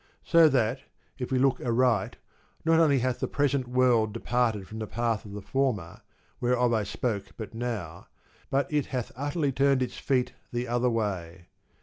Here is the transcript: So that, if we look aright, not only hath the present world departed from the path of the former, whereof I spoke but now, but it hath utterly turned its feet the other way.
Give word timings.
So 0.23 0.49
that, 0.49 0.79
if 1.19 1.31
we 1.31 1.37
look 1.37 1.59
aright, 1.61 2.15
not 2.65 2.79
only 2.79 2.97
hath 2.97 3.19
the 3.19 3.27
present 3.27 3.67
world 3.67 4.13
departed 4.13 4.67
from 4.67 4.79
the 4.79 4.87
path 4.87 5.25
of 5.25 5.33
the 5.33 5.43
former, 5.43 6.01
whereof 6.39 6.73
I 6.73 6.81
spoke 6.81 7.25
but 7.37 7.53
now, 7.53 8.07
but 8.49 8.65
it 8.73 8.87
hath 8.87 9.11
utterly 9.15 9.51
turned 9.51 9.83
its 9.83 9.99
feet 9.99 10.33
the 10.51 10.67
other 10.67 10.89
way. 10.89 11.45